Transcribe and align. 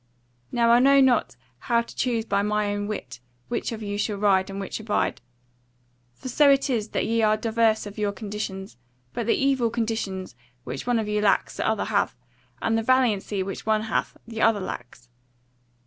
Now 0.51 0.71
I 0.71 0.79
know 0.79 0.99
not 0.99 1.35
how 1.59 1.83
to 1.83 1.95
choose 1.95 2.25
by 2.25 2.41
mine 2.41 2.75
own 2.75 2.87
wit 2.87 3.19
which 3.49 3.71
of 3.71 3.83
you 3.83 3.99
shall 3.99 4.17
ride 4.17 4.49
and 4.49 4.59
which 4.59 4.79
abide. 4.79 5.21
For 6.15 6.27
so 6.27 6.49
it 6.49 6.71
is 6.71 6.89
that 6.89 7.05
ye 7.05 7.21
are 7.21 7.37
diverse 7.37 7.85
of 7.85 7.99
your 7.99 8.11
conditions; 8.11 8.77
but 9.13 9.27
the 9.27 9.35
evil 9.35 9.69
conditions 9.69 10.33
which 10.63 10.87
one 10.87 10.97
of 10.97 11.07
you 11.07 11.21
lacks 11.21 11.57
the 11.57 11.67
other 11.67 11.85
hath, 11.85 12.17
and 12.63 12.75
the 12.75 12.81
valiancy 12.81 13.43
which 13.43 13.67
one 13.67 13.81
hath, 13.83 14.17
the 14.27 14.41
other 14.41 14.59
lacks. 14.59 15.07